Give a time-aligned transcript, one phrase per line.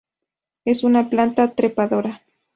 [0.65, 2.23] Es una planta trepadora.